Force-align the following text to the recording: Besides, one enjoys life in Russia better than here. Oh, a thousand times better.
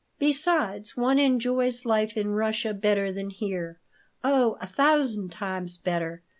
Besides, 0.17 0.97
one 0.97 1.19
enjoys 1.19 1.85
life 1.85 2.17
in 2.17 2.29
Russia 2.31 2.73
better 2.73 3.11
than 3.11 3.29
here. 3.29 3.79
Oh, 4.23 4.57
a 4.59 4.65
thousand 4.65 5.29
times 5.31 5.77
better. 5.77 6.23